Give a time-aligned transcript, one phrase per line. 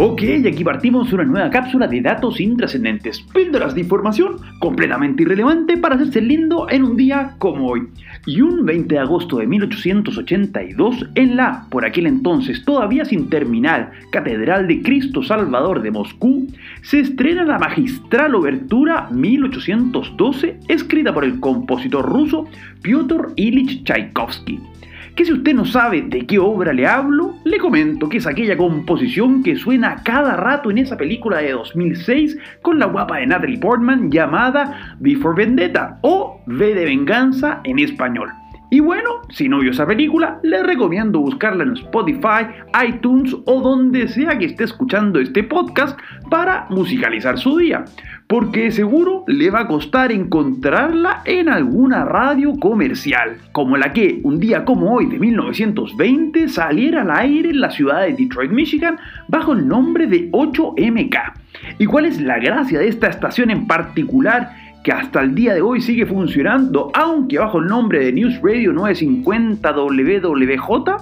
[0.00, 5.96] Ok, aquí partimos una nueva cápsula de datos intrascendentes, píldoras de información completamente irrelevante para
[5.96, 7.88] hacerse lindo en un día como hoy.
[8.24, 13.90] Y un 20 de agosto de 1882, en la, por aquel entonces todavía sin terminar,
[14.12, 16.46] Catedral de Cristo Salvador de Moscú,
[16.82, 22.46] se estrena la magistral obertura 1812, escrita por el compositor ruso
[22.82, 24.60] Pyotr Ilich Tchaikovsky
[25.18, 28.56] que si usted no sabe de qué obra le hablo, le comento que es aquella
[28.56, 33.58] composición que suena cada rato en esa película de 2006 con la guapa de Natalie
[33.58, 38.37] Portman llamada Before Vendetta o V de Venganza en español.
[38.70, 42.48] Y bueno, si no vio esa película, le recomiendo buscarla en Spotify,
[42.86, 47.86] iTunes o donde sea que esté escuchando este podcast para musicalizar su día,
[48.26, 54.38] porque seguro le va a costar encontrarla en alguna radio comercial, como la que un
[54.38, 58.98] día como hoy de 1920 saliera al aire en la ciudad de Detroit, Michigan,
[59.28, 61.32] bajo el nombre de 8MK.
[61.78, 64.67] ¿Y cuál es la gracia de esta estación en particular?
[64.82, 68.72] Que hasta el día de hoy sigue funcionando, aunque bajo el nombre de News Radio
[68.72, 70.96] 950 WWJ,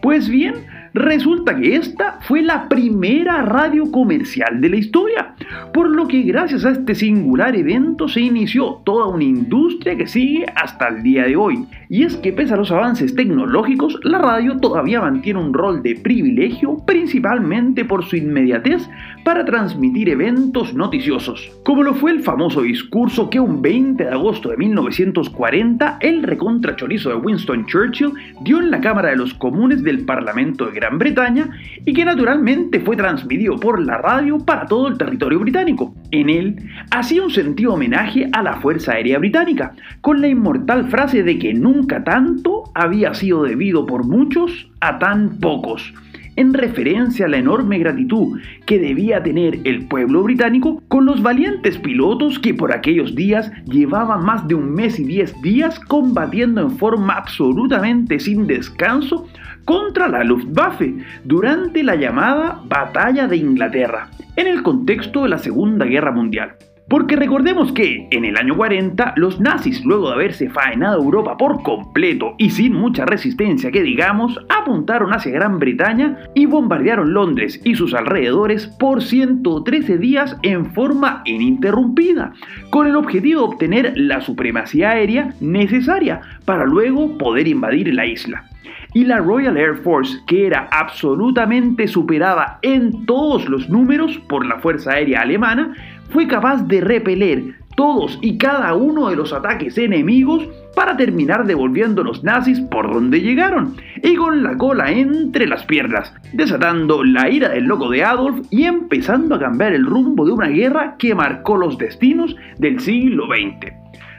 [0.00, 0.54] pues bien,
[0.94, 5.34] Resulta que esta fue la primera radio comercial de la historia,
[5.72, 10.46] por lo que gracias a este singular evento se inició toda una industria que sigue
[10.54, 11.66] hasta el día de hoy.
[11.88, 15.96] Y es que pese a los avances tecnológicos, la radio todavía mantiene un rol de
[15.96, 18.88] privilegio, principalmente por su inmediatez
[19.24, 24.50] para transmitir eventos noticiosos, como lo fue el famoso discurso que un 20 de agosto
[24.50, 30.04] de 1940 el recontrachorizo de Winston Churchill dio en la Cámara de los Comunes del
[30.04, 31.50] Parlamento de Gran Bretaña
[31.84, 35.94] y que naturalmente fue transmitido por la radio para todo el territorio británico.
[36.10, 36.56] En él
[36.90, 41.54] hacía un sentido homenaje a la Fuerza Aérea Británica, con la inmortal frase de que
[41.54, 45.92] nunca tanto había sido debido por muchos a tan pocos
[46.36, 51.78] en referencia a la enorme gratitud que debía tener el pueblo británico con los valientes
[51.78, 56.72] pilotos que por aquellos días llevaban más de un mes y diez días combatiendo en
[56.72, 59.26] forma absolutamente sin descanso
[59.64, 60.94] contra la Luftwaffe
[61.24, 66.56] durante la llamada Batalla de Inglaterra, en el contexto de la Segunda Guerra Mundial.
[66.88, 71.62] Porque recordemos que en el año 40 los nazis, luego de haberse faenado Europa por
[71.62, 77.74] completo y sin mucha resistencia que digamos, apuntaron hacia Gran Bretaña y bombardearon Londres y
[77.74, 82.34] sus alrededores por 113 días en forma ininterrumpida,
[82.70, 88.44] con el objetivo de obtener la supremacía aérea necesaria para luego poder invadir la isla
[88.92, 94.58] y la Royal Air Force, que era absolutamente superada en todos los números por la
[94.60, 95.74] Fuerza Aérea Alemana,
[96.10, 102.02] fue capaz de repeler todos y cada uno de los ataques enemigos para terminar devolviendo
[102.02, 107.28] a los nazis por donde llegaron y con la cola entre las piernas, desatando la
[107.30, 111.14] ira del loco de Adolf y empezando a cambiar el rumbo de una guerra que
[111.14, 113.83] marcó los destinos del siglo XX.